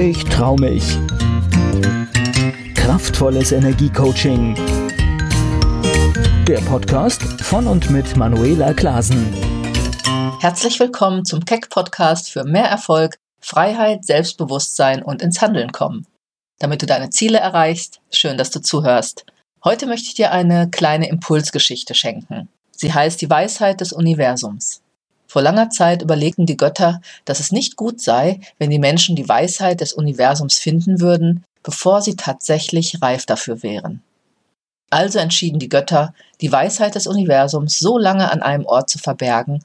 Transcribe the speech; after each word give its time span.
Ich 0.00 0.24
trau 0.24 0.56
mich. 0.56 0.82
Kraftvolles 2.74 3.52
Energiecoaching. 3.52 4.54
Der 6.48 6.60
Podcast 6.60 7.22
von 7.42 7.66
und 7.66 7.90
mit 7.90 8.16
Manuela 8.16 8.72
Klasen. 8.72 9.30
Herzlich 10.40 10.80
willkommen 10.80 11.26
zum 11.26 11.44
Keck 11.44 11.68
Podcast 11.68 12.30
für 12.30 12.44
mehr 12.44 12.64
Erfolg, 12.64 13.18
Freiheit, 13.42 14.06
Selbstbewusstsein 14.06 15.02
und 15.02 15.20
ins 15.20 15.42
Handeln 15.42 15.70
kommen. 15.70 16.06
Damit 16.58 16.80
du 16.80 16.86
deine 16.86 17.10
Ziele 17.10 17.36
erreichst, 17.36 18.00
schön, 18.10 18.38
dass 18.38 18.50
du 18.50 18.62
zuhörst. 18.62 19.26
Heute 19.62 19.86
möchte 19.86 20.06
ich 20.06 20.14
dir 20.14 20.32
eine 20.32 20.70
kleine 20.70 21.10
Impulsgeschichte 21.10 21.94
schenken. 21.94 22.48
Sie 22.70 22.94
heißt 22.94 23.20
Die 23.20 23.28
Weisheit 23.28 23.82
des 23.82 23.92
Universums. 23.92 24.80
Vor 25.30 25.42
langer 25.42 25.70
Zeit 25.70 26.02
überlegten 26.02 26.44
die 26.44 26.56
Götter, 26.56 27.00
dass 27.24 27.38
es 27.38 27.52
nicht 27.52 27.76
gut 27.76 28.00
sei, 28.00 28.40
wenn 28.58 28.68
die 28.68 28.80
Menschen 28.80 29.14
die 29.14 29.28
Weisheit 29.28 29.80
des 29.80 29.92
Universums 29.92 30.58
finden 30.58 31.00
würden, 31.00 31.44
bevor 31.62 32.02
sie 32.02 32.16
tatsächlich 32.16 33.00
reif 33.00 33.26
dafür 33.26 33.62
wären. 33.62 34.02
Also 34.90 35.20
entschieden 35.20 35.60
die 35.60 35.68
Götter, 35.68 36.14
die 36.40 36.50
Weisheit 36.50 36.96
des 36.96 37.06
Universums 37.06 37.78
so 37.78 37.96
lange 37.96 38.28
an 38.32 38.42
einem 38.42 38.66
Ort 38.66 38.90
zu 38.90 38.98
verbergen, 38.98 39.62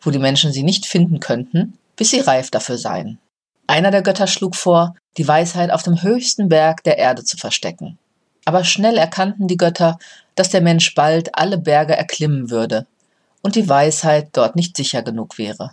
wo 0.00 0.12
die 0.12 0.20
Menschen 0.20 0.52
sie 0.52 0.62
nicht 0.62 0.86
finden 0.86 1.18
könnten, 1.18 1.76
bis 1.96 2.10
sie 2.10 2.20
reif 2.20 2.52
dafür 2.52 2.78
seien. 2.78 3.18
Einer 3.66 3.90
der 3.90 4.02
Götter 4.02 4.28
schlug 4.28 4.54
vor, 4.54 4.94
die 5.16 5.26
Weisheit 5.26 5.72
auf 5.72 5.82
dem 5.82 6.00
höchsten 6.00 6.48
Berg 6.48 6.84
der 6.84 6.96
Erde 6.96 7.24
zu 7.24 7.36
verstecken. 7.36 7.98
Aber 8.44 8.62
schnell 8.62 8.96
erkannten 8.96 9.48
die 9.48 9.56
Götter, 9.56 9.98
dass 10.36 10.50
der 10.50 10.60
Mensch 10.60 10.94
bald 10.94 11.34
alle 11.34 11.58
Berge 11.58 11.96
erklimmen 11.96 12.50
würde 12.50 12.86
und 13.42 13.54
die 13.54 13.68
Weisheit 13.68 14.30
dort 14.32 14.56
nicht 14.56 14.76
sicher 14.76 15.02
genug 15.02 15.38
wäre. 15.38 15.72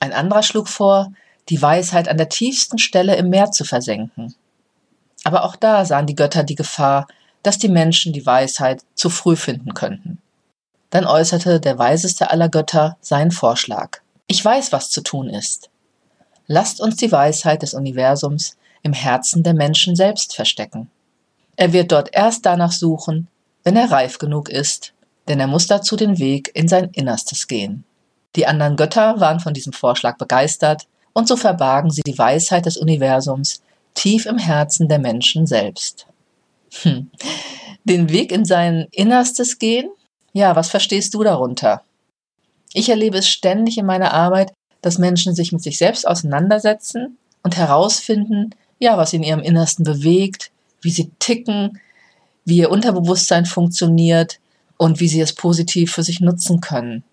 Ein 0.00 0.12
anderer 0.12 0.42
schlug 0.42 0.68
vor, 0.68 1.12
die 1.48 1.60
Weisheit 1.60 2.08
an 2.08 2.16
der 2.16 2.28
tiefsten 2.28 2.78
Stelle 2.78 3.16
im 3.16 3.30
Meer 3.30 3.50
zu 3.50 3.64
versenken. 3.64 4.34
Aber 5.24 5.44
auch 5.44 5.56
da 5.56 5.84
sahen 5.84 6.06
die 6.06 6.14
Götter 6.14 6.44
die 6.44 6.54
Gefahr, 6.54 7.06
dass 7.42 7.58
die 7.58 7.68
Menschen 7.68 8.12
die 8.12 8.26
Weisheit 8.26 8.82
zu 8.94 9.10
früh 9.10 9.36
finden 9.36 9.74
könnten. 9.74 10.20
Dann 10.90 11.04
äußerte 11.04 11.60
der 11.60 11.78
weiseste 11.78 12.30
aller 12.30 12.48
Götter 12.48 12.96
seinen 13.00 13.30
Vorschlag. 13.30 13.98
Ich 14.26 14.44
weiß, 14.44 14.72
was 14.72 14.90
zu 14.90 15.02
tun 15.02 15.28
ist. 15.28 15.70
Lasst 16.46 16.80
uns 16.80 16.96
die 16.96 17.12
Weisheit 17.12 17.62
des 17.62 17.74
Universums 17.74 18.56
im 18.82 18.92
Herzen 18.92 19.42
der 19.42 19.54
Menschen 19.54 19.96
selbst 19.96 20.34
verstecken. 20.34 20.90
Er 21.56 21.72
wird 21.72 21.92
dort 21.92 22.10
erst 22.12 22.46
danach 22.46 22.72
suchen, 22.72 23.28
wenn 23.64 23.76
er 23.76 23.90
reif 23.90 24.18
genug 24.18 24.48
ist 24.48 24.94
denn 25.28 25.40
er 25.40 25.46
muss 25.46 25.66
dazu 25.66 25.96
den 25.96 26.18
Weg 26.18 26.50
in 26.54 26.68
sein 26.68 26.90
Innerstes 26.92 27.46
gehen. 27.46 27.84
Die 28.36 28.46
anderen 28.46 28.76
Götter 28.76 29.20
waren 29.20 29.40
von 29.40 29.54
diesem 29.54 29.72
Vorschlag 29.72 30.16
begeistert, 30.18 30.86
und 31.12 31.26
so 31.26 31.36
verbargen 31.36 31.90
sie 31.90 32.02
die 32.06 32.16
Weisheit 32.16 32.66
des 32.66 32.76
Universums 32.76 33.62
tief 33.94 34.26
im 34.26 34.38
Herzen 34.38 34.88
der 34.88 35.00
Menschen 35.00 35.46
selbst. 35.46 36.06
Hm. 36.82 37.10
Den 37.84 38.10
Weg 38.10 38.30
in 38.30 38.44
sein 38.44 38.86
Innerstes 38.92 39.58
gehen? 39.58 39.90
Ja, 40.32 40.54
was 40.54 40.68
verstehst 40.68 41.14
du 41.14 41.24
darunter? 41.24 41.82
Ich 42.72 42.88
erlebe 42.90 43.18
es 43.18 43.28
ständig 43.28 43.78
in 43.78 43.86
meiner 43.86 44.12
Arbeit, 44.12 44.52
dass 44.82 44.98
Menschen 44.98 45.34
sich 45.34 45.52
mit 45.52 45.62
sich 45.62 45.78
selbst 45.78 46.06
auseinandersetzen 46.06 47.18
und 47.42 47.56
herausfinden, 47.56 48.50
ja, 48.78 48.96
was 48.96 49.12
in 49.12 49.22
ihrem 49.22 49.40
Innersten 49.40 49.84
bewegt, 49.84 50.52
wie 50.82 50.90
sie 50.90 51.10
ticken, 51.18 51.80
wie 52.44 52.58
ihr 52.58 52.70
Unterbewusstsein 52.70 53.46
funktioniert, 53.46 54.38
und 54.78 55.00
wie 55.00 55.08
sie 55.08 55.20
es 55.20 55.34
positiv 55.34 55.92
für 55.92 56.02
sich 56.02 56.20
nutzen 56.20 56.60
können. 56.60 57.04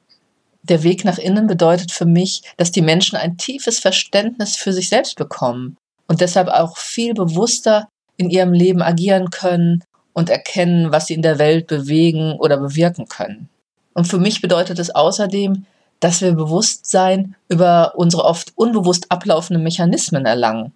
Der 0.64 0.84
Weg 0.84 1.04
nach 1.04 1.18
innen 1.18 1.46
bedeutet 1.48 1.92
für 1.92 2.06
mich, 2.06 2.42
dass 2.58 2.72
die 2.72 2.82
Menschen 2.82 3.18
ein 3.18 3.38
tiefes 3.38 3.80
Verständnis 3.80 4.56
für 4.56 4.72
sich 4.72 4.90
selbst 4.90 5.16
bekommen 5.16 5.78
und 6.08 6.22
deshalb 6.22 6.48
auch 6.48 6.78
viel 6.78 7.14
bewusster 7.14 7.88
in 8.18 8.30
ihrem 8.30 8.54
Leben 8.54 8.82
agieren 8.82 9.30
können 9.30 9.84
und 10.14 10.30
erkennen, 10.30 10.92
was 10.92 11.08
sie 11.08 11.14
in 11.14 11.22
der 11.22 11.40
Welt 11.40 11.68
bewegen 11.68 12.34
oder 12.40 12.58
bewirken 12.58 13.08
können. 13.08 13.50
Und 13.94 14.08
für 14.08 14.18
mich 14.18 14.42
bedeutet 14.42 14.80
es 14.80 14.94
außerdem, 14.94 15.66
dass 16.00 16.22
wir 16.22 16.34
Bewusstsein 16.34 17.36
über 17.48 17.94
unsere 17.96 18.24
oft 18.24 18.54
unbewusst 18.56 19.12
ablaufenden 19.12 19.64
Mechanismen 19.64 20.26
erlangen. 20.26 20.74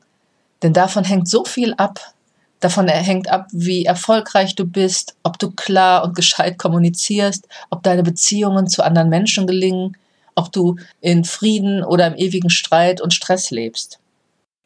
Denn 0.61 0.73
davon 0.73 1.03
hängt 1.03 1.29
so 1.29 1.45
viel 1.45 1.73
ab, 1.73 2.13
Davon 2.59 2.89
hängt 2.89 3.29
ab, 3.29 3.47
wie 3.51 3.85
erfolgreich 3.85 4.53
du 4.55 4.65
bist, 4.65 5.15
ob 5.23 5.39
du 5.39 5.51
klar 5.51 6.03
und 6.03 6.15
gescheit 6.15 6.57
kommunizierst, 6.57 7.47
ob 7.69 7.83
deine 7.83 8.03
Beziehungen 8.03 8.67
zu 8.67 8.83
anderen 8.83 9.09
Menschen 9.09 9.47
gelingen, 9.47 9.95
ob 10.35 10.51
du 10.51 10.75
in 10.99 11.23
Frieden 11.23 11.83
oder 11.83 12.07
im 12.07 12.15
ewigen 12.15 12.49
Streit 12.49 12.99
und 12.99 13.13
Stress 13.13 13.49
lebst. 13.49 13.99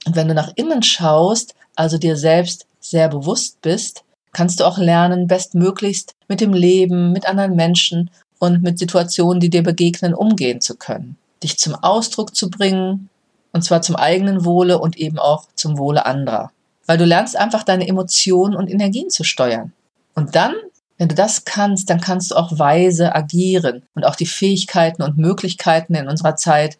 Und 0.06 0.16
wenn 0.16 0.28
du 0.28 0.34
nach 0.34 0.52
innen 0.56 0.81
schaust, 0.81 1.54
also 1.76 1.98
dir 1.98 2.18
selbst 2.18 2.66
sehr 2.80 3.09
bewusst 3.09 3.62
bist, 3.62 4.04
kannst 4.31 4.60
du 4.60 4.66
auch 4.66 4.80
lernen, 4.80 5.28
bestmöglichst 5.28 6.16
mit 6.28 6.42
dem 6.42 6.54
Leben, 6.54 7.12
mit 7.12 7.28
anderen 7.28 7.56
Menschen 7.56 8.10
und 8.40 8.64
mit 8.64 8.80
Situationen, 8.80 9.40
die 9.40 9.52
dir 9.52 9.64
begegnen, 9.64 10.16
umgehen 10.16 10.62
zu 10.62 10.75
können. 10.75 11.16
Dich 11.44 11.60
zum 11.60 11.75
Ausdruck 11.75 12.36
zu 12.36 12.50
bringen, 12.50 13.10
und 13.52 13.64
zwar 13.64 13.84
zum 13.84 13.96
eigenen 13.96 14.46
Wohle 14.46 14.80
und 14.80 14.98
eben 14.98 15.20
auch 15.20 15.48
zum 15.56 15.78
Wohle 15.78 16.08
anderer 16.08 16.52
weil 16.86 16.98
du 16.98 17.06
lernst 17.06 17.36
einfach 17.38 17.64
deine 17.64 17.88
Emotionen 17.88 18.56
und 18.56 18.70
Energien 18.70 19.10
zu 19.10 19.24
steuern. 19.24 19.74
Und 20.16 20.36
dann, 20.36 20.54
wenn 20.98 21.08
du 21.08 21.16
das 21.16 21.46
kannst, 21.46 21.90
dann 21.90 22.02
kannst 22.02 22.32
du 22.32 22.36
auch 22.36 22.58
weise 22.60 23.16
agieren 23.16 23.84
und 23.96 24.06
auch 24.06 24.16
die 24.16 24.26
Fähigkeiten 24.26 25.02
und 25.02 25.18
Möglichkeiten 25.18 25.96
in 25.96 26.08
unserer 26.08 26.36
Zeit 26.36 26.78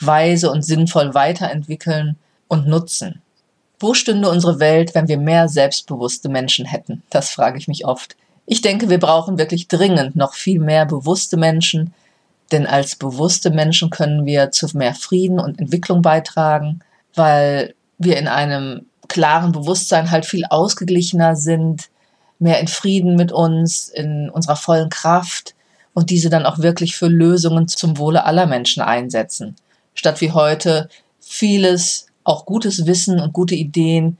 weise 0.00 0.50
und 0.50 0.62
sinnvoll 0.62 1.14
weiterentwickeln 1.14 2.16
und 2.48 2.66
nutzen. 2.66 3.22
Wo 3.78 3.94
stünde 3.94 4.30
unsere 4.30 4.58
Welt, 4.58 4.94
wenn 4.94 5.08
wir 5.08 5.18
mehr 5.18 5.48
selbstbewusste 5.48 6.28
Menschen 6.28 6.64
hätten? 6.64 7.02
Das 7.10 7.30
frage 7.30 7.58
ich 7.58 7.68
mich 7.68 7.84
oft. 7.84 8.16
Ich 8.46 8.62
denke, 8.62 8.88
wir 8.88 8.98
brauchen 8.98 9.38
wirklich 9.38 9.68
dringend 9.68 10.16
noch 10.16 10.34
viel 10.34 10.60
mehr 10.60 10.86
bewusste 10.86 11.36
Menschen, 11.36 11.92
denn 12.52 12.66
als 12.66 12.96
bewusste 12.96 13.50
Menschen 13.50 13.90
können 13.90 14.24
wir 14.24 14.50
zu 14.50 14.66
mehr 14.76 14.94
Frieden 14.94 15.40
und 15.40 15.58
Entwicklung 15.58 16.00
beitragen, 16.00 16.80
weil 17.14 17.74
wir 17.98 18.16
in 18.18 18.28
einem 18.28 18.86
klaren 19.16 19.52
Bewusstsein 19.52 20.10
halt 20.10 20.26
viel 20.26 20.44
ausgeglichener 20.44 21.36
sind, 21.36 21.88
mehr 22.38 22.60
in 22.60 22.68
Frieden 22.68 23.16
mit 23.16 23.32
uns, 23.32 23.88
in 23.88 24.28
unserer 24.28 24.56
vollen 24.56 24.90
Kraft 24.90 25.54
und 25.94 26.10
diese 26.10 26.28
dann 26.28 26.44
auch 26.44 26.58
wirklich 26.58 26.96
für 26.96 27.08
Lösungen 27.08 27.66
zum 27.66 27.96
Wohle 27.96 28.26
aller 28.26 28.44
Menschen 28.44 28.82
einsetzen. 28.82 29.56
Statt 29.94 30.20
wie 30.20 30.32
heute 30.32 30.90
vieles, 31.18 32.08
auch 32.24 32.44
gutes 32.44 32.84
Wissen 32.84 33.18
und 33.18 33.32
gute 33.32 33.54
Ideen, 33.54 34.18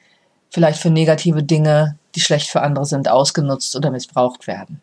vielleicht 0.48 0.80
für 0.80 0.88
negative 0.88 1.42
Dinge, 1.42 1.98
die 2.14 2.20
schlecht 2.20 2.48
für 2.48 2.62
andere 2.62 2.86
sind, 2.86 3.10
ausgenutzt 3.10 3.76
oder 3.76 3.90
missbraucht 3.90 4.46
werden. 4.46 4.80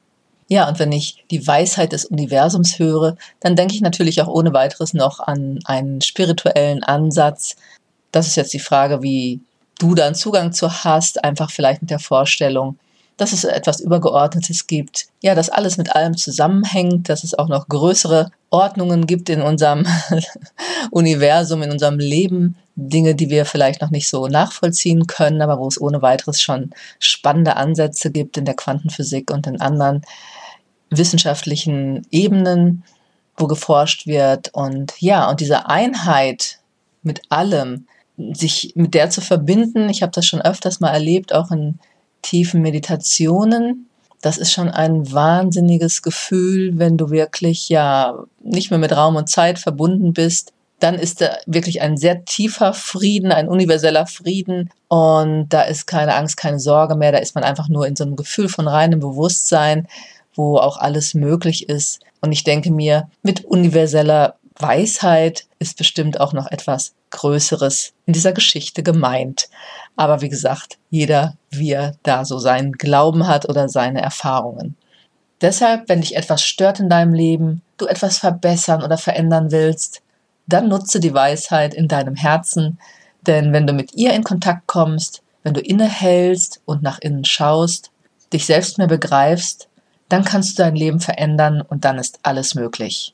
Ja, 0.48 0.70
und 0.70 0.78
wenn 0.78 0.92
ich 0.92 1.26
die 1.32 1.48
Weisheit 1.48 1.92
des 1.92 2.06
Universums 2.06 2.78
höre, 2.78 3.18
dann 3.40 3.56
denke 3.56 3.74
ich 3.74 3.82
natürlich 3.82 4.22
auch 4.22 4.28
ohne 4.28 4.54
weiteres 4.54 4.94
noch 4.94 5.20
an 5.20 5.58
einen 5.66 6.02
spirituellen 6.02 6.84
Ansatz. 6.84 7.56
Das 8.12 8.28
ist 8.28 8.36
jetzt 8.36 8.54
die 8.54 8.60
Frage, 8.60 9.02
wie 9.02 9.42
du 9.80 9.96
dann 9.96 10.16
Zugang 10.16 10.54
zu 10.54 10.84
hast, 10.84 11.24
einfach 11.24 11.52
vielleicht 11.52 11.82
mit 11.82 11.92
der 11.92 12.00
Vorstellung, 12.00 12.78
dass 13.18 13.34
es 13.34 13.44
etwas 13.44 13.80
Übergeordnetes 13.80 14.68
gibt. 14.68 15.08
Ja, 15.22 15.36
dass 15.36 15.50
alles 15.50 15.78
mit 15.78 15.96
allem 15.96 16.18
zusammenhängt, 16.18 17.10
dass 17.10 17.24
es 17.24 17.38
auch 17.38 17.48
noch 17.48 17.68
größere 17.68 18.32
Ordnungen 18.50 19.06
gibt 19.08 19.30
in 19.30 19.42
unserem 19.42 19.86
Universum, 20.92 21.62
in 21.62 21.72
unserem 21.72 22.00
Leben. 22.00 22.56
Dinge, 22.76 23.14
die 23.14 23.30
wir 23.30 23.46
vielleicht 23.46 23.82
noch 23.82 23.92
nicht 23.92 24.10
so 24.10 24.28
nachvollziehen 24.28 25.06
können, 25.06 25.42
aber 25.42 25.60
wo 25.60 25.68
es 25.68 25.80
ohne 25.80 26.02
weiteres 26.02 26.42
schon 26.42 26.72
spannende 26.98 27.56
Ansätze 27.56 28.10
gibt 28.12 28.36
in 28.38 28.46
der 28.46 28.56
Quantenphysik 28.56 29.30
und 29.30 29.46
in 29.46 29.62
anderen 29.62 30.02
wissenschaftlichen 30.90 32.08
Ebenen, 32.10 32.84
wo 33.38 33.48
geforscht 33.48 34.08
wird. 34.08 34.50
Und 34.54 34.94
ja, 35.00 35.30
und 35.30 35.40
diese 35.40 35.68
Einheit 35.68 36.60
mit 37.04 37.22
allem, 37.30 37.88
sich 38.18 38.74
mit 38.76 38.94
der 38.94 39.10
zu 39.10 39.22
verbinden. 39.22 39.90
Ich 39.90 40.02
habe 40.02 40.12
das 40.12 40.26
schon 40.26 40.42
öfters 40.42 40.80
mal 40.80 40.92
erlebt, 40.92 41.34
auch 41.34 41.52
in 41.52 41.80
tiefen 42.22 42.62
Meditationen. 42.62 43.90
Das 44.22 44.38
ist 44.38 44.54
schon 44.54 44.70
ein 44.70 45.12
wahnsinniges 45.12 46.02
Gefühl, 46.02 46.78
wenn 46.78 46.98
du 46.98 47.10
wirklich 47.10 47.70
ja 47.70 48.24
nicht 48.42 48.72
mehr 48.72 48.80
mit 48.80 48.96
Raum 48.96 49.16
und 49.16 49.30
Zeit 49.30 49.60
verbunden 49.60 50.14
bist. 50.14 50.54
Dann 50.80 50.96
ist 50.96 51.22
da 51.22 51.38
wirklich 51.46 51.82
ein 51.82 51.98
sehr 51.98 52.24
tiefer 52.26 52.74
Frieden, 52.74 53.32
ein 53.32 53.50
universeller 53.50 54.06
Frieden. 54.06 54.70
Und 54.88 55.50
da 55.50 55.64
ist 55.64 55.88
keine 55.88 56.16
Angst, 56.16 56.38
keine 56.38 56.60
Sorge 56.60 56.96
mehr. 56.96 57.12
Da 57.12 57.18
ist 57.18 57.36
man 57.36 57.44
einfach 57.44 57.68
nur 57.68 57.88
in 57.88 57.96
so 57.96 58.04
einem 58.04 58.16
Gefühl 58.16 58.48
von 58.48 58.68
reinem 58.68 59.00
Bewusstsein, 59.00 59.88
wo 60.36 60.58
auch 60.58 60.78
alles 60.78 61.14
möglich 61.14 61.68
ist. 61.70 62.00
Und 62.22 62.32
ich 62.32 62.44
denke 62.44 62.72
mir, 62.72 63.10
mit 63.24 63.44
universeller 63.44 64.36
Weisheit 64.58 65.46
ist 65.60 65.78
bestimmt 65.78 66.20
auch 66.20 66.34
noch 66.34 66.50
etwas 66.52 66.94
Größeres 67.14 67.94
in 68.06 68.14
dieser 68.14 68.34
Geschichte 68.34 68.84
gemeint. 68.84 69.48
Aber 69.96 70.22
wie 70.22 70.30
gesagt, 70.30 70.78
jeder, 70.90 71.38
wie 71.50 71.72
er 71.72 71.96
da 72.04 72.26
so 72.26 72.40
seinen 72.40 72.74
Glauben 72.74 73.28
hat 73.28 73.48
oder 73.48 73.70
seine 73.70 74.02
Erfahrungen. 74.02 74.76
Deshalb, 75.42 75.88
wenn 75.90 76.02
dich 76.02 76.16
etwas 76.16 76.44
stört 76.44 76.80
in 76.80 76.90
deinem 76.90 77.14
Leben, 77.14 77.62
du 77.78 77.86
etwas 77.86 78.18
verbessern 78.18 78.84
oder 78.84 78.98
verändern 78.98 79.52
willst, 79.52 80.02
dann 80.48 80.68
nutze 80.68 81.00
die 81.00 81.14
Weisheit 81.14 81.74
in 81.74 81.88
deinem 81.88 82.16
Herzen, 82.16 82.80
Denn 83.26 83.54
wenn 83.54 83.66
du 83.66 83.74
mit 83.74 83.94
ihr 83.94 84.14
in 84.14 84.24
Kontakt 84.24 84.68
kommst, 84.68 85.22
wenn 85.44 85.54
du 85.54 85.62
innehältst 85.62 86.62
und 86.66 86.84
nach 86.84 87.00
innen 87.00 87.26
schaust, 87.26 87.92
dich 88.32 88.46
selbst 88.46 88.78
mehr 88.78 88.88
begreifst, 88.88 89.70
dann 90.10 90.26
kannst 90.26 90.58
du 90.58 90.64
dein 90.64 90.76
Leben 90.76 91.00
verändern 91.00 91.62
und 91.62 91.86
dann 91.86 91.98
ist 91.98 92.20
alles 92.24 92.54
möglich. 92.56 93.14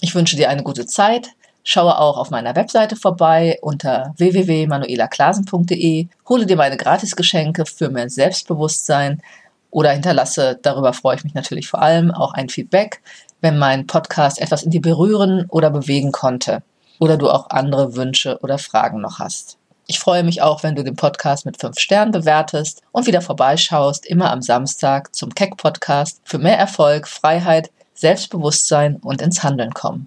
Ich 0.00 0.14
wünsche 0.14 0.36
dir 0.36 0.48
eine 0.48 0.62
gute 0.62 0.86
Zeit. 0.86 1.30
Schaue 1.62 1.98
auch 1.98 2.16
auf 2.16 2.30
meiner 2.30 2.56
Webseite 2.56 2.96
vorbei 2.96 3.58
unter 3.62 4.14
www.manuelaklasen.de, 4.16 6.08
hole 6.28 6.46
dir 6.46 6.56
meine 6.56 6.76
Gratisgeschenke 6.76 7.66
für 7.66 7.90
mehr 7.90 8.08
Selbstbewusstsein 8.08 9.22
oder 9.70 9.92
hinterlasse, 9.92 10.58
darüber 10.62 10.92
freue 10.92 11.16
ich 11.16 11.24
mich 11.24 11.34
natürlich 11.34 11.68
vor 11.68 11.82
allem, 11.82 12.10
auch 12.10 12.34
ein 12.34 12.48
Feedback, 12.48 13.02
wenn 13.40 13.58
mein 13.58 13.86
Podcast 13.86 14.40
etwas 14.40 14.62
in 14.62 14.70
dir 14.70 14.82
berühren 14.82 15.46
oder 15.48 15.70
bewegen 15.70 16.12
konnte 16.12 16.62
oder 16.98 17.16
du 17.16 17.30
auch 17.30 17.50
andere 17.50 17.94
Wünsche 17.96 18.38
oder 18.42 18.58
Fragen 18.58 19.00
noch 19.00 19.18
hast. 19.18 19.56
Ich 19.86 19.98
freue 19.98 20.22
mich 20.22 20.40
auch, 20.40 20.62
wenn 20.62 20.76
du 20.76 20.84
den 20.84 20.94
Podcast 20.94 21.46
mit 21.46 21.60
fünf 21.60 21.80
Sternen 21.80 22.12
bewertest 22.12 22.82
und 22.92 23.06
wieder 23.06 23.22
vorbeischaust, 23.22 24.06
immer 24.06 24.30
am 24.30 24.40
Samstag 24.40 25.14
zum 25.14 25.34
Keck 25.34 25.56
Podcast 25.56 26.20
für 26.22 26.38
mehr 26.38 26.58
Erfolg, 26.58 27.08
Freiheit, 27.08 27.70
Selbstbewusstsein 27.94 28.96
und 28.96 29.20
ins 29.20 29.42
Handeln 29.42 29.74
kommen. 29.74 30.06